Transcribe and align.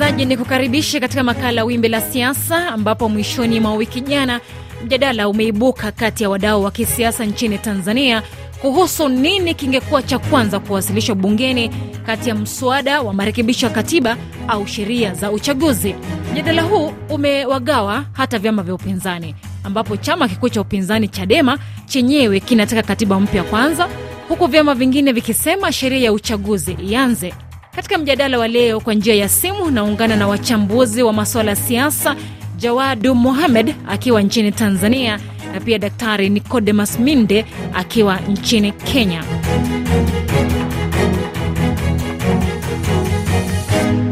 msikilizaji, 0.00 0.24
ni 0.24 0.36
kukaribisha 0.36 1.00
katika 1.00 1.22
makala 1.22 1.64
Wimbi 1.64 1.88
la 1.88 2.00
Siasa, 2.00 2.68
ambapo 2.68 3.08
mwishoni 3.08 3.60
mwa 3.60 3.74
wiki 3.74 4.00
jana 4.00 4.40
mjadala 4.84 5.28
umeibuka 5.28 5.92
kati 5.92 6.22
ya 6.22 6.30
wadau 6.30 6.64
wa 6.64 6.70
kisiasa 6.70 7.24
nchini 7.24 7.58
Tanzania 7.58 8.22
kuhusu 8.62 9.08
nini 9.08 9.54
kingekuwa 9.54 10.02
cha 10.02 10.18
kwanza 10.18 10.60
kuwasilishwa 10.60 11.14
bungeni 11.14 11.70
kati 12.06 12.28
ya 12.28 12.34
mswada 12.34 13.02
wa 13.02 13.14
marekebisho 13.14 13.66
ya 13.66 13.72
katiba 13.72 14.16
au 14.48 14.66
sheria 14.66 15.14
za 15.14 15.30
uchaguzi. 15.30 15.94
Mjadala 16.32 16.62
huu 16.62 16.92
umewagawa 17.08 18.04
hata 18.12 18.38
vyama 18.38 18.62
vya 18.62 18.74
upinzani, 18.74 19.34
ambapo 19.64 19.96
chama 19.96 20.28
kikuu 20.28 20.48
cha 20.48 20.60
upinzani 20.60 21.08
Chadema 21.08 21.58
chenyewe 21.86 22.40
kinataka 22.40 22.82
katiba 22.82 23.20
mpya 23.20 23.42
kwanza, 23.44 23.88
huku 24.28 24.46
vyama 24.46 24.74
vingine 24.74 25.12
vikisema 25.12 25.72
sheria 25.72 26.04
ya 26.04 26.12
uchaguzi 26.12 26.72
ianze. 26.72 27.34
Katika 27.80 27.98
mjadala 27.98 28.38
wa 28.38 28.48
leo 28.48 28.80
kwa 28.80 28.94
njia 28.94 29.14
ya 29.14 29.28
simu 29.28 29.70
naungana 29.70 30.16
na 30.16 30.28
wachambuzi 30.28 31.02
wa 31.02 31.12
masuala 31.12 31.50
ya 31.50 31.56
siasa, 31.56 32.16
Jawadu 32.56 33.14
Mohamed 33.14 33.74
akiwa 33.88 34.22
nchini 34.22 34.52
Tanzania 34.52 35.20
na 35.54 35.60
pia 35.60 35.78
Daktari 35.78 36.28
Nicodemus 36.28 36.98
Minde 36.98 37.46
akiwa 37.74 38.16
nchini 38.20 38.72
Kenya. 38.72 39.24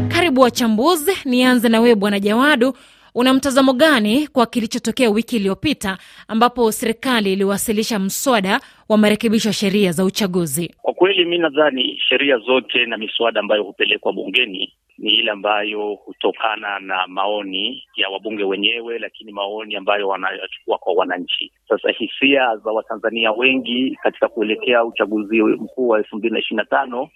Karibu 0.07 0.41
wachambuzi. 0.41 1.11
Nianze 1.25 1.69
na 1.69 1.79
wewe 1.79 1.95
Bwana 1.95 2.19
Jawadu, 2.19 2.73
una 3.15 3.33
mtazamo 3.33 3.73
gani 3.73 4.27
kwa 4.27 4.45
kilichotokea 4.45 5.09
wiki 5.09 5.35
iliyopita 5.35 5.97
ambapo 6.27 6.71
serikali 6.71 7.33
iliwasilisha 7.33 7.99
mswada 7.99 8.59
wa 8.89 8.97
marekebisho 8.97 9.49
ya 9.49 9.53
sheria 9.53 9.91
za 9.91 10.05
uchaguzi? 10.05 10.75
Kwa 10.81 10.93
kweli, 10.93 11.25
mi 11.25 11.37
nadhani 11.37 11.99
sheria 12.09 12.37
zote 12.37 12.85
na 12.85 12.97
miswada 12.97 13.39
ambayo 13.39 13.63
hupelekwa 13.63 14.13
bungeni 14.13 14.73
ni 14.99 15.11
ile 15.15 15.31
ambayo 15.31 15.93
hutokana 15.93 16.79
na 16.79 17.07
maoni 17.07 17.83
ya 17.95 18.09
wabunge 18.09 18.43
wenyewe, 18.43 18.99
lakini 18.99 19.31
maoni 19.31 19.75
ambayo 19.75 20.07
wanayachukua 20.07 20.77
kwa 20.77 20.93
wananchi. 20.93 21.51
Sasa 21.69 21.91
hisia 21.91 22.57
za 22.57 22.71
Watanzania 22.71 23.31
wengi 23.31 23.97
katika 24.03 24.27
kuelekea 24.27 24.85
uchaguzi 24.85 25.41
mkuu 25.43 25.87
wa 25.87 25.97
elfu 25.97 26.15
mbili 26.15 26.33
na 26.33 26.39
ishirini 26.39 26.57
na 26.57 26.65
tano 26.65 27.09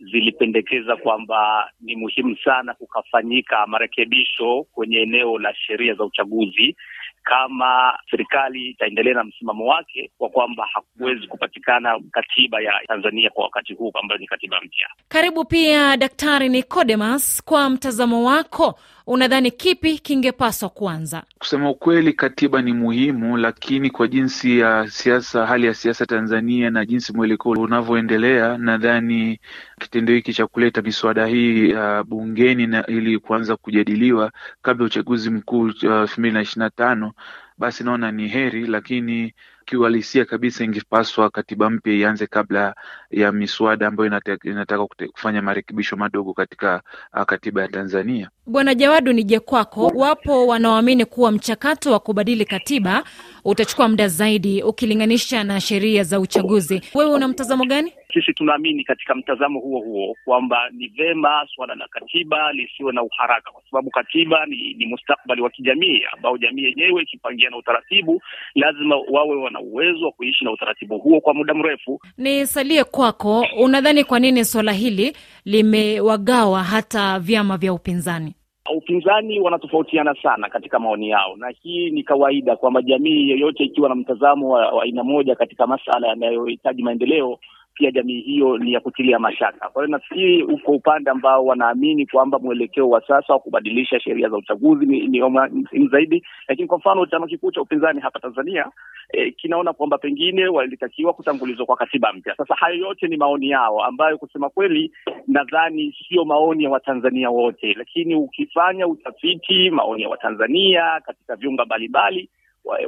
zilipendekeza 0.00 0.96
kwamba 0.96 1.70
ni 1.80 1.96
muhimu 1.96 2.36
sana 2.44 2.74
kukafanyika 2.74 3.66
marekebisho 3.66 4.66
kwenye 4.72 4.96
eneo 4.98 5.38
la 5.38 5.54
sheria 5.54 5.94
za 5.94 6.04
uchaguzi 6.04 6.76
kama 7.22 7.98
serikali 8.10 8.66
itaendelea 8.66 9.14
na 9.14 9.24
msimamo 9.24 9.66
wake 9.66 10.10
wa 10.18 10.28
kwamba 10.28 10.66
hakuwezi 10.72 11.26
kupatikana 11.26 12.00
katiba 12.12 12.60
ya 12.60 12.72
Tanzania 12.86 13.30
kwa 13.30 13.44
wakati 13.44 13.74
huu 13.74 13.92
ambayo 14.02 14.18
ni 14.20 14.26
katiba 14.26 14.60
mpya. 14.60 14.88
Karibu 15.08 15.44
pia 15.44 15.96
Daktari 15.96 16.48
Nicodemus, 16.48 17.42
kwa 17.44 17.70
mtazamo 17.70 18.24
wako 18.24 18.78
unadhani 19.08 19.50
kipi 19.50 19.98
kingepaswa 19.98 20.68
kuanza? 20.68 21.22
Kusema 21.38 21.70
ukweli, 21.70 22.12
katiba 22.12 22.62
ni 22.62 22.72
muhimu, 22.72 23.36
lakini 23.36 23.90
kwa 23.90 24.08
jinsi 24.08 24.58
ya 24.58 24.86
siasa, 24.90 25.46
hali 25.46 25.66
ya 25.66 25.74
siasa 25.74 26.06
Tanzania 26.06 26.70
na 26.70 26.84
jinsi 26.86 27.12
mwelekeo 27.12 27.52
unavyoendelea, 27.52 28.58
nadhani 28.58 29.40
kitendo 29.80 30.12
hiki 30.12 30.32
cha 30.34 30.46
kuleta 30.46 30.82
miswada 30.82 31.26
hii 31.26 31.72
uh, 31.72 32.02
bungeni 32.02 32.66
na 32.66 32.86
ili 32.86 33.18
kuanza 33.18 33.56
kujadiliwa 33.56 34.32
kabla 34.62 34.84
ya 34.84 34.86
uchaguzi 34.86 35.30
mkuu 35.30 35.68
elfu 35.68 36.20
mbili 36.20 36.34
na 36.34 36.40
ishirini 36.42 36.64
na 36.64 36.70
tano 36.70 37.12
basi 37.58 37.84
naona 37.84 38.12
ni 38.12 38.28
heri, 38.28 38.66
lakini 38.66 39.34
kiuhalisia 39.66 40.24
kabisa 40.24 40.64
ingepaswa 40.64 41.30
katiba 41.30 41.70
mpya 41.70 41.92
ianze 41.94 42.26
kabla 42.26 42.74
ya 43.10 43.32
miswada 43.32 43.86
ambayo 43.88 44.10
inataka, 44.44 44.86
kufanya 45.12 45.42
marekebisho 45.42 45.96
madogo 45.96 46.32
katika 46.34 46.82
uh, 47.14 47.22
katiba 47.22 47.62
ya 47.62 47.68
Tanzania. 47.68 48.30
Bwana 48.46 48.74
Jawadu, 48.74 49.12
nije 49.12 49.40
kwako. 49.40 49.86
Wapo 49.94 50.46
wanaoamini 50.46 51.04
kuwa 51.04 51.32
mchakato 51.32 51.92
wa 51.92 51.98
kubadili 52.00 52.44
katiba 52.44 53.04
utachukua 53.44 53.88
muda 53.88 54.08
zaidi 54.08 54.62
ukilinganisha 54.62 55.44
na 55.44 55.60
sheria 55.60 56.04
za 56.04 56.20
uchaguzi. 56.20 56.82
Wewe 56.94 57.10
una 57.14 57.28
mtazamo 57.28 57.64
gani? 57.66 57.92
Sisi 58.14 58.32
tunaamini 58.34 58.84
katika 58.84 59.14
mtazamo 59.14 59.60
huo 59.60 59.80
huo 59.80 60.16
kwamba 60.24 60.70
ni 60.70 60.88
vema 60.88 61.46
suala 61.54 61.74
la 61.74 61.88
katiba 61.88 62.52
lisiwe 62.52 62.92
na 62.92 63.02
uharaka, 63.02 63.50
kwa 63.50 63.62
sababu 63.70 63.90
katiba 63.90 64.46
ni, 64.46 64.74
ni 64.74 64.86
mustakbali 64.86 65.42
wa 65.42 65.50
kijamii 65.50 66.02
ambao 66.16 66.38
jamii 66.38 66.62
yenyewe 66.64 67.02
ikipangia 67.02 67.50
na 67.50 67.56
utaratibu, 67.56 68.22
lazima 68.54 68.96
wawe 69.10 69.36
wana 69.36 69.60
uwezo 69.60 70.04
wa 70.06 70.12
kuishi 70.12 70.44
na 70.44 70.50
utaratibu 70.52 70.98
huo 70.98 71.20
kwa 71.20 71.34
muda 71.34 71.54
mrefu. 71.54 72.00
Ni 72.18 72.46
salie 72.46 72.84
kwako, 72.84 73.46
unadhani 73.60 74.04
kwa 74.04 74.20
nini 74.20 74.44
suala 74.44 74.72
hili 74.72 75.12
limewagawa 75.44 76.62
hata 76.62 77.18
vyama 77.18 77.56
vya 77.56 77.72
upinzani? 77.72 78.34
Upinzani 78.76 79.40
wanatofautiana 79.40 80.14
sana 80.22 80.48
katika 80.48 80.78
maoni 80.78 81.08
yao, 81.08 81.36
na 81.36 81.48
hii 81.62 81.90
ni 81.90 82.02
kawaida 82.02 82.56
kwamba 82.56 82.82
jamii 82.82 83.28
yoyote 83.30 83.64
ikiwa 83.64 83.88
na 83.88 83.94
mtazamo 83.94 84.48
wa 84.48 84.82
aina 84.82 85.04
moja 85.04 85.34
katika 85.34 85.66
masala 85.66 86.08
yanayohitaji 86.08 86.82
maendeleo 86.82 87.38
pia 87.78 87.90
jamii 87.90 88.20
hiyo 88.20 88.58
ni 88.58 88.72
ya 88.72 88.80
kutilia 88.80 89.18
mashaka. 89.18 89.68
Kwa 89.68 89.82
hiyo 89.84 89.96
nafikiri 89.96 90.42
uko 90.42 90.72
upande 90.72 91.10
ambao 91.10 91.44
wanaamini 91.44 92.06
kwamba 92.06 92.38
mwelekeo 92.38 92.88
wa 92.90 93.00
sasa 93.06 93.32
wa 93.32 93.38
kubadilisha 93.38 94.00
sheria 94.00 94.28
za 94.28 94.36
uchaguzi 94.36 94.86
ni, 94.86 95.06
ni 95.06 95.22
muhimu 95.22 95.88
zaidi, 95.90 96.24
lakini 96.48 96.68
kwa 96.68 96.78
mfano 96.78 97.06
chama 97.06 97.26
kikuu 97.26 97.50
cha 97.50 97.60
upinzani 97.60 98.00
hapa 98.00 98.20
Tanzania 98.20 98.66
eh, 99.12 99.34
kinaona 99.36 99.72
kwamba 99.72 99.98
pengine 99.98 100.46
walitakiwa 100.48 101.12
kutangulizwa 101.12 101.66
kwa 101.66 101.76
katiba 101.76 102.12
mpya. 102.12 102.34
Sasa 102.36 102.54
hayo 102.54 102.74
yote 102.76 103.06
ni 103.08 103.16
maoni 103.16 103.50
yao 103.50 103.84
ambayo 103.84 104.18
kusema 104.18 104.48
kweli 104.50 104.92
nadhani 105.26 105.96
sio 106.08 106.24
maoni 106.24 106.64
ya 106.64 106.70
Watanzania 106.70 107.30
wote, 107.30 107.74
lakini 107.78 108.14
ukifanya 108.14 108.86
utafiti 108.86 109.70
maoni 109.70 110.02
ya 110.02 110.08
Watanzania 110.08 111.00
katika 111.06 111.36
vyumba 111.36 111.64
mbalimbali 111.64 112.28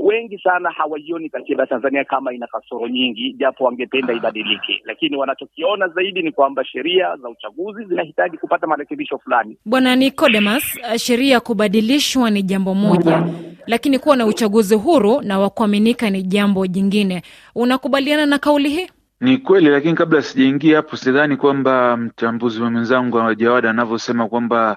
wengi 0.00 0.38
sana 0.38 0.70
hawaioni 0.70 1.28
katiba 1.28 1.62
ya 1.62 1.66
Tanzania 1.66 2.04
kama 2.04 2.32
ina 2.34 2.46
kasoro 2.46 2.88
nyingi, 2.88 3.32
japo 3.32 3.64
wangependa 3.64 4.14
ibadilike, 4.14 4.82
lakini 4.84 5.16
wanachokiona 5.16 5.88
zaidi 5.88 6.22
ni 6.22 6.32
kwamba 6.32 6.64
sheria 6.64 7.16
za 7.16 7.28
uchaguzi 7.28 7.84
zinahitaji 7.84 8.38
kupata 8.38 8.66
marekebisho 8.66 9.18
fulani. 9.18 9.56
Bwana 9.64 9.96
Nicodemus, 9.96 10.78
sheria 10.96 11.40
kubadilishwa 11.40 12.30
ni 12.30 12.42
jambo 12.42 12.74
moja, 12.74 13.26
lakini 13.66 13.98
kuwa 13.98 14.16
na 14.16 14.26
uchaguzi 14.26 14.74
huru 14.74 15.20
na 15.20 15.38
wa 15.38 15.50
kuaminika 15.50 16.10
ni 16.10 16.22
jambo 16.22 16.66
jingine. 16.66 17.22
Unakubaliana 17.54 18.26
na 18.26 18.38
kauli 18.38 18.68
hii? 18.68 18.88
Ni 19.20 19.38
kweli, 19.38 19.68
lakini 19.68 19.94
kabla 19.94 20.22
sijaingia 20.22 20.76
hapo, 20.76 20.96
sidhani 20.96 21.36
kwamba 21.36 21.96
mchambuzi 21.96 22.62
wa 22.62 22.70
mwenzangu 22.70 23.16
wa 23.16 23.34
Jawada 23.34 23.70
anavyosema 23.70 24.28
kwamba 24.28 24.76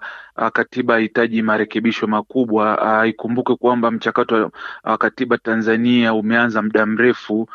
katiba 0.54 0.94
hahitaji 0.94 1.42
marekebisho 1.42 2.08
makubwa. 2.08 3.00
Uh, 3.02 3.10
ikumbuke 3.10 3.56
kwamba 3.56 3.92
mchakato 3.92 4.36
wa 4.36 4.52
uh, 4.84 4.96
katiba 4.96 5.38
Tanzania 5.38 6.14
umeanza 6.14 6.62
muda 6.62 6.86
mrefu 6.86 7.50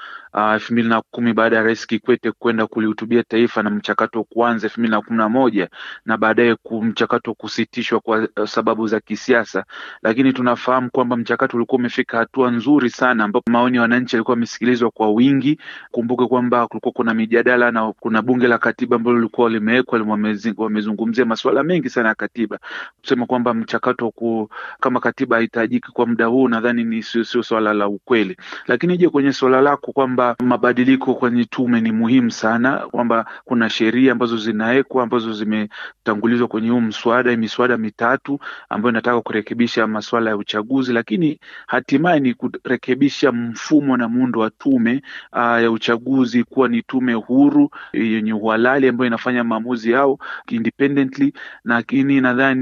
elfu 0.54 0.72
mbili 0.72 0.88
na 0.88 1.02
kumi 1.10 1.32
baada 1.32 1.56
ya 1.56 1.62
Rais 1.62 1.86
Kikwete 1.86 2.32
kwenda 2.32 2.66
kulihutubia 2.66 3.22
taifa 3.22 3.62
na 3.62 3.70
mchakato 3.70 4.24
kuanza 4.24 4.66
elfu 4.66 4.80
mbili 4.80 4.90
na 4.94 5.00
kumi 5.02 5.18
na 5.18 5.28
moja 5.28 5.68
na 6.06 6.16
baadaye 6.16 6.56
mchakato 6.82 7.34
kusitishwa 7.34 8.00
kwa 8.00 8.28
sababu 8.46 8.86
za 8.86 9.00
kisiasa, 9.00 9.64
lakini 10.02 10.32
tunafahamu 10.32 10.90
kwamba 10.90 11.16
mchakato 11.16 11.56
ulikuwa 11.56 11.78
umefika 11.78 12.18
hatua 12.18 12.50
nzuri 12.50 12.90
sana, 12.90 13.24
ambapo 13.24 13.50
maoni 13.50 13.76
ya 13.76 13.82
wananchi 13.82 14.16
yalikuwa 14.16 14.34
yamesikilizwa 14.36 14.90
kwa 14.90 15.10
wingi. 15.10 15.58
Kumbuke 15.90 16.26
kwamba 16.26 16.66
kulikuwa 16.68 16.92
kuna 16.92 17.14
mijadala 17.14 17.70
na 17.70 17.92
kuna 17.92 18.22
bunge 18.22 18.48
la 18.48 18.58
katiba 18.58 18.96
ambalo 18.96 19.16
lilikuwa 19.16 19.50
limewekwa, 19.50 20.18
wamezungumzia 20.56 21.24
masuala 21.24 21.62
mengi 21.62 21.90
sana 21.90 22.08
ya 22.08 22.14
katiba, 22.14 22.58
kusema 23.00 23.26
kwamba 23.26 23.54
mchakato 23.54 24.10
ku, 24.10 24.50
kama 24.80 25.00
katiba 25.00 25.36
haihitajiki 25.36 25.92
kwa 25.92 26.06
muda 26.06 26.26
huu, 26.26 26.48
nadhani 26.48 26.84
ni 26.84 27.02
sio 27.02 27.42
swala 27.42 27.74
la 27.74 27.88
ukweli. 27.88 28.36
Lakini 28.66 28.96
je, 28.98 29.08
kwenye 29.08 29.32
swala 29.32 29.60
lako 29.60 29.92
kwamba 29.92 30.36
mabadiliko 30.42 31.14
kwenye 31.14 31.44
tume 31.44 31.80
ni 31.80 31.92
muhimu 31.92 32.30
sana, 32.30 32.76
kwamba 32.76 33.26
kuna 33.44 33.70
sheria 33.70 34.12
ambazo 34.12 34.36
zinawekwa 34.36 35.02
ambazo 35.02 35.32
zimetangulizwa 35.32 36.48
kwenye 36.48 36.70
huu 36.70 36.80
mswada, 36.80 37.36
miswada 37.36 37.76
mitatu 37.78 38.38
ambayo 38.68 38.90
inataka 38.92 39.20
kurekebisha 39.20 39.86
masuala 39.86 40.30
ya 40.30 40.36
uchaguzi, 40.36 40.92
lakini 40.92 41.40
hatimaye 41.66 42.20
ni 42.20 42.34
kurekebisha 42.34 43.32
mfumo 43.32 43.96
na 43.96 44.08
muundo 44.08 44.40
wa 44.40 44.50
tume 44.50 45.02
aa, 45.32 45.60
ya 45.60 45.70
uchaguzi 45.70 46.44
kuwa 46.44 46.68
ni 46.68 46.82
tume 46.82 47.12
huru 47.14 47.70
yenye 47.92 48.32
uhalali 48.32 48.88
ambayo 48.88 49.06
inafanya 49.06 49.44
maamuzi 49.44 49.90
yao 49.90 50.18
independently. 50.48 51.32
Lakini 51.64 52.20
nadhani 52.20 52.57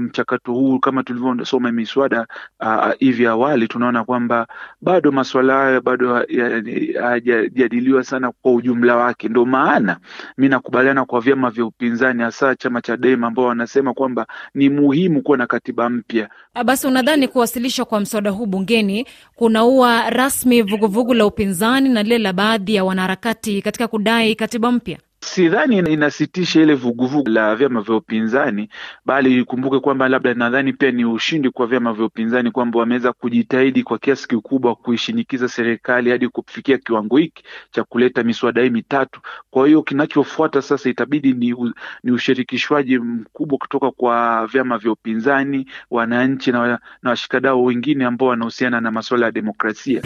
mchakato 0.00 0.52
um, 0.54 0.58
huu 0.60 0.78
kama 0.78 1.02
tulivyosoma 1.02 1.72
miswada 1.72 2.26
hivi 2.98 3.26
uh, 3.26 3.32
awali 3.32 3.68
tunaona 3.68 4.04
kwamba 4.04 4.46
bado 4.80 5.12
maswala 5.12 5.54
hayo 5.54 5.80
bado 5.80 6.14
hayajadiliwa 7.02 8.04
sana 8.04 8.32
kwa 8.42 8.52
ujumla 8.52 8.96
wake. 8.96 9.28
Ndo 9.28 9.44
maana 9.44 9.96
mi 10.38 10.48
nakubaliana 10.48 11.04
kwa 11.04 11.20
vyama 11.20 11.50
vya 11.50 11.64
upinzani, 11.64 12.22
hasa 12.22 12.54
chama 12.56 12.80
cha 12.80 12.96
Dema 12.96 13.26
ambao 13.26 13.44
wanasema 13.44 13.94
kwamba 13.94 14.26
ni 14.54 14.68
muhimu 14.70 15.22
kuwa 15.22 15.38
na 15.38 15.46
katiba 15.46 15.90
mpya. 15.90 16.28
Basi 16.64 16.86
unadhani 16.86 17.28
kuwasilishwa 17.28 17.84
kwa 17.84 18.00
mswada 18.00 18.30
huu 18.30 18.46
bungeni 18.46 19.06
kunaua 19.36 20.10
rasmi 20.10 20.62
vuguvugu 20.62 21.14
la 21.14 21.26
upinzani 21.26 21.88
na 21.88 22.02
lile 22.02 22.18
la 22.18 22.32
baadhi 22.32 22.74
ya 22.74 22.84
wanaharakati 22.84 23.62
katika 23.62 23.88
kudai 23.88 24.34
katiba 24.34 24.72
mpya? 24.72 24.98
Sidhani 25.20 25.78
inasitisha 25.78 26.60
ile 26.62 26.74
vuguvugu 26.74 27.28
la 27.30 27.56
vyama 27.56 27.80
vya 27.80 27.94
upinzani, 27.96 28.68
bali 29.04 29.38
ikumbuke 29.40 29.78
kwamba 29.80 30.08
labda, 30.08 30.34
nadhani 30.34 30.72
pia 30.72 30.90
ni 30.90 31.04
ushindi 31.04 31.50
kwa 31.50 31.66
vyama 31.66 31.92
vya 31.92 32.04
upinzani 32.04 32.50
kwamba 32.50 32.78
wameweza 32.78 33.12
kujitahidi 33.12 33.82
kwa 33.82 33.98
kiasi 33.98 34.28
kikubwa 34.28 34.74
kuishinikiza 34.74 35.48
serikali 35.48 36.10
hadi 36.10 36.28
kufikia 36.28 36.78
kiwango 36.78 37.16
hiki 37.16 37.42
cha 37.70 37.84
kuleta 37.84 38.22
miswada 38.22 38.62
hii 38.62 38.70
mitatu. 38.70 39.20
Kwa 39.50 39.66
hiyo 39.66 39.82
kinachofuata 39.82 40.62
sasa 40.62 40.90
itabidi 40.90 41.32
ni, 41.32 41.72
ni 42.02 42.10
ushirikishwaji 42.12 42.98
mkubwa 42.98 43.58
kutoka 43.58 43.90
kwa 43.90 44.46
vyama 44.46 44.78
vya 44.78 44.92
upinzani, 44.92 45.66
wananchi 45.90 46.52
na, 46.52 46.78
na 47.02 47.10
washikadau 47.10 47.64
wengine 47.64 48.04
ambao 48.04 48.28
wanahusiana 48.28 48.80
na 48.80 48.90
masuala 48.90 49.26
ya 49.26 49.32
demokrasia. 49.32 50.02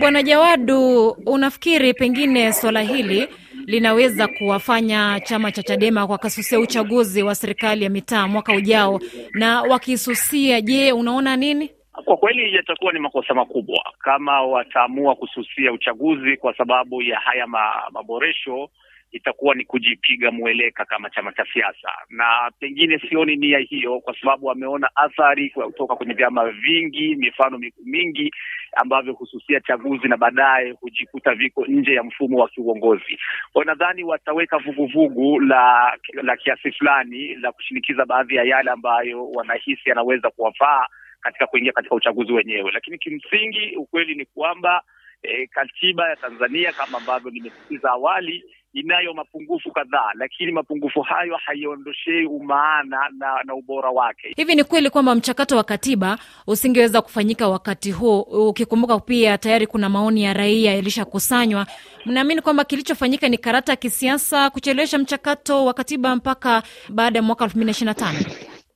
Bwana 0.00 0.22
Jawadu, 0.22 1.08
unafikiri 1.26 1.94
pengine 1.94 2.52
swala 2.52 2.80
hili 2.82 3.28
linaweza 3.66 4.28
kuwafanya 4.28 5.20
chama 5.24 5.52
cha 5.52 5.62
Chadema 5.62 6.04
wakasusia 6.04 6.60
uchaguzi 6.60 7.22
wa 7.22 7.34
serikali 7.34 7.84
ya 7.84 7.90
mitaa 7.90 8.28
mwaka 8.28 8.52
ujao? 8.52 9.00
Na 9.34 9.62
wakisusia, 9.62 10.60
je, 10.60 10.92
unaona 10.92 11.36
nini? 11.36 11.70
Kwa 12.04 12.16
kweli 12.16 12.54
yatakuwa 12.54 12.92
ni 12.92 12.98
makosa 12.98 13.34
makubwa 13.34 13.80
kama 13.98 14.42
wataamua 14.42 15.14
kususia 15.14 15.72
uchaguzi 15.72 16.36
kwa 16.36 16.56
sababu 16.56 17.02
ya 17.02 17.18
haya 17.18 17.46
ma, 17.46 17.72
maboresho 17.92 18.70
itakuwa 19.12 19.54
ni 19.54 19.64
kujipiga 19.64 20.30
mweleka 20.30 20.84
kama 20.84 21.10
chama 21.10 21.32
cha 21.32 21.46
siasa, 21.52 21.88
na 22.08 22.50
pengine 22.60 22.98
sioni 22.98 23.36
nia 23.36 23.58
hiyo, 23.58 24.00
kwa 24.00 24.14
sababu 24.20 24.46
wameona 24.46 24.90
athari 24.94 25.50
kutoka 25.50 25.96
kwenye 25.96 26.14
vyama 26.14 26.50
vingi, 26.50 27.14
mifano 27.16 27.60
mingi 27.84 28.30
ambavyo 28.76 29.12
hususia 29.12 29.60
chaguzi 29.60 30.08
na 30.08 30.16
baadaye 30.16 30.70
hujikuta 30.70 31.34
viko 31.34 31.66
nje 31.66 31.94
ya 31.94 32.02
mfumo 32.02 32.38
wa 32.38 32.48
kiuongozi. 32.48 33.18
Kwa 33.52 33.64
nadhani 33.64 34.04
wataweka 34.04 34.58
vuguvugu 34.58 35.40
la 35.40 35.96
la 36.22 36.36
kiasi 36.36 36.72
fulani 36.72 37.34
la 37.34 37.52
kushinikiza 37.52 38.06
baadhi 38.06 38.34
ya 38.36 38.44
yale 38.44 38.70
ambayo 38.70 39.30
wanahisi 39.30 39.88
yanaweza 39.88 40.30
kuwafaa 40.30 40.86
katika 41.20 41.46
kuingia 41.46 41.72
katika 41.72 41.94
uchaguzi 41.94 42.32
wenyewe, 42.32 42.70
lakini 42.72 42.98
kimsingi 42.98 43.76
ukweli 43.76 44.14
ni 44.14 44.24
kwamba 44.24 44.82
e, 45.22 45.46
katiba 45.46 46.08
ya 46.10 46.16
Tanzania 46.16 46.72
kama 46.72 46.98
ambavyo 46.98 47.30
nimesisitiza 47.30 47.90
awali 47.90 48.44
inayo 48.74 49.14
mapungufu 49.14 49.70
kadhaa, 49.72 50.10
lakini 50.14 50.52
mapungufu 50.52 51.00
hayo 51.00 51.36
haiondoshei 51.46 52.26
umaana 52.26 52.98
na, 53.18 53.26
na 53.44 53.54
ubora 53.54 53.90
wake. 53.90 54.32
Hivi 54.36 54.54
ni 54.54 54.64
kweli 54.64 54.90
kwamba 54.90 55.14
mchakato 55.14 55.56
wa 55.56 55.64
katiba 55.64 56.18
usingeweza 56.46 57.02
kufanyika 57.02 57.48
wakati 57.48 57.90
huo, 57.90 58.20
ukikumbuka 58.48 58.98
pia 58.98 59.38
tayari 59.38 59.66
kuna 59.66 59.88
maoni 59.88 60.22
ya 60.24 60.32
raia 60.32 60.74
yalishakusanywa. 60.74 61.66
Mnaamini 62.06 62.40
kwamba 62.40 62.64
kilichofanyika 62.64 63.28
ni 63.28 63.38
karata 63.38 63.72
ya 63.72 63.76
kisiasa 63.76 64.50
kuchelewesha 64.50 64.98
mchakato 64.98 65.64
wa 65.64 65.74
katiba 65.74 66.16
mpaka 66.16 66.62
baada 66.88 67.18
ya 67.18 67.22
mwaka 67.22 67.44
elfu 67.44 67.56
mbili 67.56 67.66
na 67.66 67.70
ishirini 67.70 67.86
na 67.88 67.94
tano? 67.94 68.18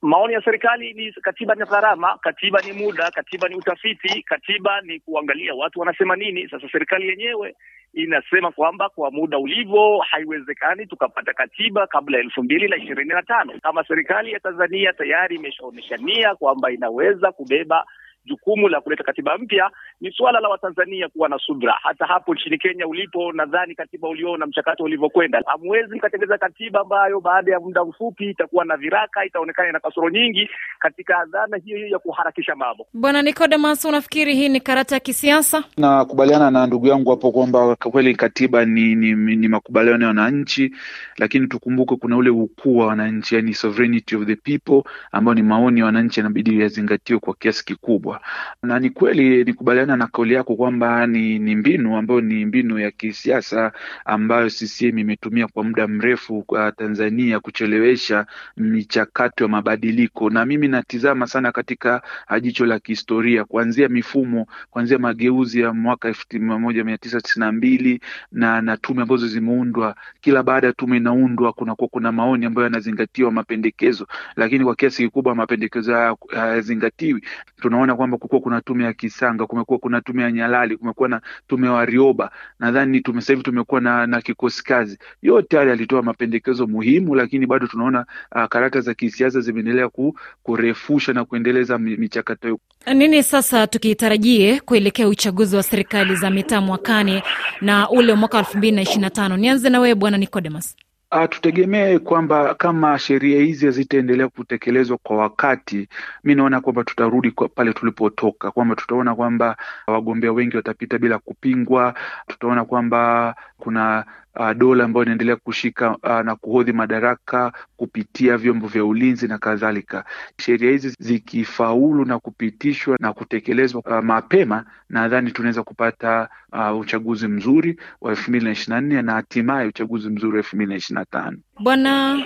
Maoni 0.05 0.33
ya 0.33 0.41
serikali 0.41 0.93
ni 0.93 1.11
katiba 1.11 1.55
ni 1.55 1.65
gharama, 1.65 2.17
katiba 2.21 2.61
ni 2.61 2.73
muda, 2.73 3.11
katiba 3.11 3.47
ni 3.49 3.55
utafiti, 3.55 4.21
katiba 4.23 4.81
ni 4.81 4.99
kuangalia 4.99 5.53
watu 5.55 5.79
wanasema 5.79 6.15
nini. 6.15 6.49
Sasa 6.49 6.69
serikali 6.71 7.07
yenyewe 7.07 7.55
inasema 7.93 8.51
kwamba 8.51 8.89
kwa 8.89 9.11
muda 9.11 9.37
ulivyo 9.37 9.97
haiwezekani 9.99 10.85
tukapata 10.87 11.33
katiba 11.33 11.87
kabla 11.87 12.17
ya 12.17 12.23
elfu 12.23 12.43
mbili 12.43 12.67
na 12.67 12.75
ishirini 12.75 13.09
na 13.09 13.23
tano. 13.23 13.53
Kama 13.63 13.83
serikali 13.87 14.31
ya 14.31 14.39
Tanzania 14.39 14.93
tayari 14.93 15.35
imeshaonyesha 15.35 15.97
nia 15.97 16.35
kwamba 16.35 16.71
inaweza 16.71 17.31
kubeba 17.31 17.85
jukumu 18.25 18.67
la 18.67 18.81
kuleta 18.81 19.03
katiba 19.03 19.37
mpya, 19.37 19.71
ni 20.01 20.11
suala 20.11 20.39
la 20.39 20.49
Watanzania 20.49 21.09
kuwa 21.09 21.29
na 21.29 21.39
subra. 21.39 21.73
Hata 21.83 22.05
hapo 22.05 22.33
nchini 22.33 22.57
Kenya 22.57 22.87
ulipo, 22.87 23.31
nadhani 23.33 23.75
katiba 23.75 24.09
uliona 24.09 24.45
mchakato 24.45 24.83
ulivyokwenda. 24.83 25.41
Hamwezi 25.45 25.95
mkatengeneza 25.95 26.37
katiba 26.37 26.79
ambayo 26.81 27.19
baada 27.19 27.51
ya 27.51 27.59
muda 27.59 27.85
mfupi 27.85 28.29
itakuwa 28.29 28.65
na 28.65 28.77
viraka, 28.77 29.25
itaonekana 29.25 29.69
ina 29.69 29.79
kasoro 29.79 30.09
nyingi, 30.09 30.49
katika 30.79 31.25
dhana 31.25 31.57
hiyo 31.57 31.77
hiyo 31.77 31.89
ya 31.89 31.99
kuharakisha 31.99 32.55
mambo. 32.55 32.87
Bwana 32.93 33.21
Nicodemus, 33.21 33.85
unafikiri 33.85 34.35
hii 34.35 34.49
ni 34.49 34.59
karata 34.59 34.95
ya 34.95 34.99
kisiasa? 34.99 35.63
Nakubaliana 35.77 36.51
na 36.51 36.67
ndugu 36.67 36.87
yangu 36.87 37.09
hapo 37.09 37.31
kwamba 37.31 37.75
kweli 37.75 38.15
katiba 38.15 38.65
ni, 38.65 38.95
ni, 38.95 39.13
ni 39.35 39.47
makubaliano 39.47 40.01
ya 40.01 40.07
wananchi, 40.07 40.75
lakini 41.17 41.47
tukumbuke 41.47 41.95
kuna 41.95 42.17
ule 42.17 42.29
ukuu 42.29 42.77
wa 42.77 42.85
wananchi, 42.87 43.35
yani 43.35 43.53
sovereignty 43.53 44.15
of 44.15 44.25
the 44.25 44.35
people, 44.35 44.89
ambayo 45.11 45.35
ni 45.35 45.41
maoni 45.41 45.79
ya 45.79 45.85
wananchi, 45.85 46.19
yanabidi 46.19 46.59
yazingatiwe 46.61 47.19
kwa 47.19 47.33
kiasi 47.33 47.65
kikubwa 47.65 48.14
na 48.63 48.79
ni 48.79 48.89
kweli 48.89 49.43
nikubaliana 49.43 49.97
na 49.97 50.07
kauli 50.07 50.33
yako 50.33 50.55
kwamba 50.55 51.07
ni, 51.07 51.39
ni 51.39 51.55
mbinu 51.55 51.97
ambayo 51.97 52.21
ni 52.21 52.45
mbinu 52.45 52.79
ya 52.79 52.91
kisiasa 52.91 53.71
ambayo 54.05 54.49
CCM 54.49 54.97
imetumia 54.99 55.47
kwa 55.47 55.63
muda 55.63 55.87
mrefu 55.87 56.43
kwa 56.43 56.71
Tanzania 56.71 57.39
kuchelewesha 57.39 58.25
michakato 58.57 59.43
ya 59.43 59.47
mabadiliko, 59.49 60.29
na 60.29 60.45
mimi 60.45 60.67
natizama 60.67 61.27
sana 61.27 61.51
katika 61.51 62.01
jicho 62.41 62.65
la 62.65 62.79
kihistoria, 62.79 63.45
kuanzia 63.45 63.89
mifumo, 63.89 64.47
kuanzia 64.69 64.99
mageuzi 64.99 65.61
ya 65.61 65.73
mwaka 65.73 66.07
elfu 66.07 66.25
moja 66.39 66.83
mia 66.83 66.97
tisa 66.97 67.21
tisini 67.21 67.45
na 67.45 67.51
mbili 67.51 68.01
na 68.31 68.61
na 68.61 68.77
tume 68.77 69.01
ambazo 69.01 69.27
zimeundwa. 69.27 69.95
Kila 70.21 70.43
baada 70.43 70.67
ya 70.67 70.73
tume 70.73 70.97
inaundwa 70.97 71.53
kunakuwa 71.53 71.89
kuna 71.89 72.11
maoni 72.11 72.45
ambayo 72.45 72.63
yanazingatiwa, 72.63 73.31
mapendekezo, 73.31 74.07
lakini 74.35 74.63
kwa 74.65 74.75
kiasi 74.75 75.03
kikubwa 75.03 75.35
mapendekezo 75.35 75.93
haya 75.93 76.15
hayazingatiwi. 76.29 77.21
Tunaona 77.61 77.95
kwamba 78.05 78.17
kukuwa 78.17 78.41
kuna 78.41 78.61
tume 78.61 78.83
ya 78.83 78.93
Kisanga, 78.93 79.45
kumekuwa 79.45 79.79
kuna 79.79 80.01
tume 80.01 80.21
ya 80.23 80.31
Nyalali, 80.31 80.77
kumekuwa 80.77 81.09
na 81.09 81.21
tume 81.47 81.67
ya 81.67 81.73
Warioba, 81.73 82.31
nadhani 82.59 83.01
tume 83.01 83.21
sasa 83.21 83.33
hivi 83.33 83.43
tumekuwa 83.43 83.81
na, 83.81 84.07
na 84.07 84.21
kikosi 84.21 84.63
kazi. 84.63 84.97
Yote 85.21 85.57
haya 85.57 85.69
yalitoa 85.69 86.01
mapendekezo 86.01 86.67
muhimu, 86.67 87.15
lakini 87.15 87.45
bado 87.45 87.67
tunaona 87.67 88.05
uh, 88.35 88.45
karata 88.45 88.81
za 88.81 88.93
kisiasa 88.93 89.39
zimeendelea 89.41 89.89
ku, 89.89 90.19
kurefusha 90.43 91.13
na 91.13 91.25
kuendeleza 91.25 91.77
michakato 91.77 92.47
hiyo. 92.47 92.59
Nini 92.93 93.23
sasa 93.23 93.67
tukitarajie 93.67 94.59
kuelekea 94.59 95.07
uchaguzi 95.07 95.55
wa 95.55 95.63
serikali 95.63 96.15
za 96.15 96.29
mitaa 96.29 96.61
mwakani 96.61 97.23
na 97.61 97.89
ule 97.89 98.13
mwaka 98.13 98.37
elfu 98.37 98.57
mbili 98.57 98.75
na 98.75 98.81
ishirini 98.81 99.01
na 99.01 99.09
tano? 99.09 99.37
Nianze 99.37 99.69
na 99.69 99.79
wewe 99.79 99.95
Bwana 99.95 100.17
Nicodemus. 100.17 100.75
Uh, 101.11 101.25
tutegemee 101.29 101.99
kwamba 101.99 102.55
kama 102.55 102.99
sheria 102.99 103.41
hizi 103.41 103.65
hazitaendelea 103.65 104.27
kutekelezwa 104.29 104.97
kwa 104.97 105.17
wakati, 105.17 105.89
mi 106.23 106.35
naona 106.35 106.61
kwamba 106.61 106.83
tutarudi 106.83 107.31
kwa 107.31 107.49
pale 107.49 107.73
tulipotoka, 107.73 108.51
kwamba 108.51 108.75
tutaona 108.75 109.15
kwamba 109.15 109.57
wagombea 109.87 110.31
wengi 110.33 110.55
watapita 110.57 110.97
bila 110.97 111.19
kupingwa. 111.19 111.93
Tutaona 112.27 112.65
kwamba 112.65 113.35
kuna 113.57 114.05
uh, 114.39 114.51
dola 114.51 114.83
ambayo 114.83 115.03
inaendelea 115.03 115.35
kushika 115.35 115.97
uh, 116.03 116.19
na 116.19 116.35
kuhodhi 116.35 116.73
madaraka 116.73 117.53
kupitia 117.77 118.37
vyombo 118.37 118.67
vya 118.67 118.85
ulinzi 118.85 119.27
na 119.27 119.37
kadhalika. 119.37 120.05
Sheria 120.41 120.71
hizi 120.71 120.95
zikifaulu 120.99 122.05
na 122.05 122.19
kupitishwa 122.19 122.97
na 122.99 123.13
kutekelezwa 123.13 123.81
uh, 123.85 123.99
mapema, 124.03 124.65
nadhani 124.89 125.31
tunaweza 125.31 125.63
kupata 125.63 126.29
uh, 126.53 126.79
uchaguzi 126.79 127.27
mzuri 127.27 127.79
wa 128.01 128.11
elfu 128.11 128.31
mbili 128.31 128.45
na 128.45 128.51
ishirini 128.51 128.75
na 128.81 128.81
nne 128.87 129.01
na 129.01 129.13
hatimaye 129.13 129.67
uchaguzi 129.67 130.09
mzuri 130.09 130.31
wa 130.31 130.37
elfu 130.37 130.55
mbili 130.55 130.69
na 130.71 130.75
ishirini 130.77 130.99
na 130.99 131.05
tano. 131.21 131.37
Bwana 131.59 132.23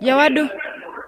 Jawadu, 0.00 0.48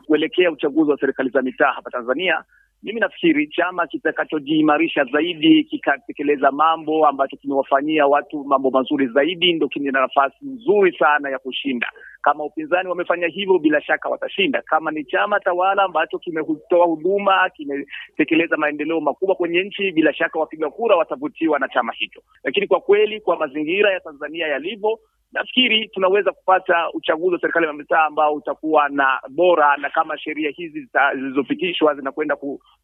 kuelekea 0.06 0.50
uchaguzi 0.50 0.90
wa 0.90 0.98
serikali 1.00 1.30
za 1.30 1.42
mitaa 1.42 1.72
hapa 1.72 1.90
Tanzania, 1.90 2.44
mimi 2.82 3.00
nafikiri 3.00 3.46
chama 3.48 3.86
kitakachojiimarisha 3.86 5.04
zaidi 5.04 5.64
kikatekeleza 5.64 6.50
mambo 6.50 7.06
ambacho 7.06 7.36
kimewafanyia 7.36 8.06
watu 8.06 8.44
mambo 8.44 8.70
mazuri 8.70 9.06
zaidi, 9.06 9.52
ndo 9.52 9.68
kina 9.68 10.00
nafasi 10.00 10.36
nzuri 10.42 10.96
sana 10.98 11.30
ya 11.30 11.38
kushinda. 11.38 11.92
Kama 12.22 12.44
upinzani 12.44 12.88
wamefanya 12.88 13.26
hivyo, 13.26 13.58
bila 13.58 13.82
shaka 13.82 14.08
watashinda. 14.08 14.62
Kama 14.62 14.90
ni 14.90 15.04
chama 15.04 15.40
tawala 15.40 15.82
ambacho 15.82 16.18
kimetoa 16.18 16.86
huduma, 16.86 17.50
kimetekeleza 17.50 18.56
maendeleo 18.56 19.00
makubwa 19.00 19.34
kwenye 19.34 19.62
nchi, 19.62 19.92
bila 19.92 20.14
shaka 20.14 20.38
wapiga 20.38 20.70
kura 20.70 20.96
watavutiwa 20.96 21.58
na 21.58 21.68
chama 21.68 21.92
hicho. 21.92 22.22
Lakini 22.44 22.66
kwa 22.66 22.80
kweli, 22.80 23.20
kwa 23.20 23.36
mazingira 23.36 23.92
ya 23.92 24.00
Tanzania 24.00 24.46
yalivyo 24.46 24.98
nafikiri 25.32 25.88
tunaweza 25.88 26.32
kupata 26.32 26.90
uchaguzi 26.94 27.34
wa 27.34 27.40
serikali 27.40 27.66
ya 27.66 27.72
mitaa 27.72 28.04
ambao 28.04 28.34
utakuwa 28.34 28.88
na 28.88 29.20
bora, 29.28 29.76
na 29.76 29.90
kama 29.90 30.18
sheria 30.18 30.50
hizi 30.50 30.88
zilizopitishwa 31.14 31.94
zinakwenda 31.94 32.36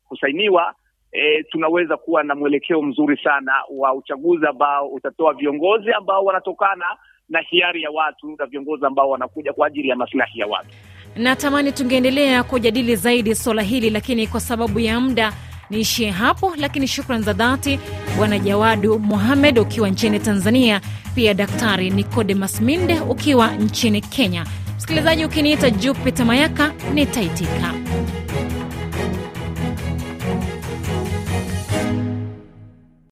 kusainiwa, 0.09 0.75
e, 1.13 1.43
tunaweza 1.43 1.97
kuwa 1.97 2.23
na 2.23 2.35
mwelekeo 2.35 2.83
mzuri 2.83 3.21
sana 3.25 3.53
wa 3.71 3.95
uchaguzi 3.95 4.47
ambao 4.47 4.89
utatoa 4.89 5.35
viongozi 5.35 5.93
ambao 5.93 6.25
wanatokana 6.25 6.85
na 7.29 7.41
hiari 7.41 7.83
ya 7.83 7.91
watu 7.91 8.37
na 8.39 8.47
viongozi 8.47 8.87
ambao 8.87 9.11
wanakuja 9.11 9.53
kwa 9.53 9.67
ajili 9.67 9.89
ya 9.89 9.97
maslahi 9.97 10.41
ya 10.41 10.47
watu. 10.47 10.69
Natamani 11.17 11.73
tungeendelea 11.73 12.43
kujadili 12.43 12.97
zaidi 12.97 13.35
swala 13.35 13.63
hili, 13.63 13.91
lakini 13.91 14.27
kwa 14.27 14.41
sababu 14.41 14.81
ya 14.81 15.01
muda 15.01 15.33
niishie 15.71 16.11
hapo, 16.11 16.53
lakini 16.57 16.87
shukran 16.87 17.23
za 17.23 17.33
dhati 17.33 17.79
Bwana 18.19 18.39
Jawadu 18.39 18.99
Mohamed 18.99 19.59
ukiwa 19.59 19.89
nchini 19.89 20.21
Tanzania, 20.21 20.81
pia 21.15 21.35
Daktari 21.35 21.91
Nicodemus 21.91 22.61
Minde 22.61 23.01
ukiwa 23.01 23.51
nchini 23.51 24.01
Kenya. 24.01 24.47
Msikilizaji, 24.77 25.25
ukiniita 25.25 25.71
Jupiter 25.71 26.27
Mayaka 26.27 26.73
nitaitika. 26.95 27.75